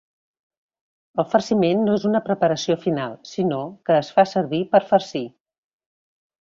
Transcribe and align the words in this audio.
El 1.23 1.27
farciment 1.33 1.83
no 1.89 1.97
és 1.99 2.07
una 2.13 2.23
preparació 2.31 2.79
final 2.87 3.15
sinó 3.35 3.61
que 3.91 4.01
es 4.01 4.13
fa 4.19 4.29
servir 4.35 4.65
per 4.75 4.85
farcir. 4.91 5.27